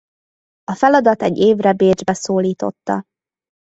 [0.63, 3.03] A feladat egy évre Bécsbe szólította.